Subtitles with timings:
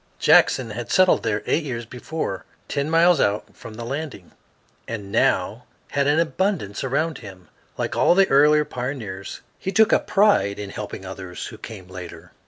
[0.17, 4.31] Jackson had settled there eight years before, ten miles out from the landing,
[4.87, 7.49] and now had an abundance around him.
[7.77, 12.31] Like all the earlier pioneers, he took a pride in helping others who came later.